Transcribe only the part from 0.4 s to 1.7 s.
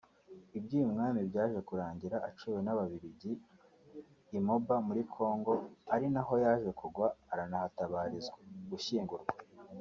Iby’uyu mwami byaje